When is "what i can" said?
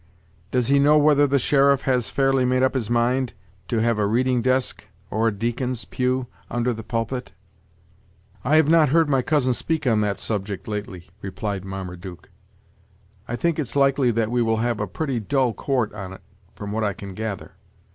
16.71-17.13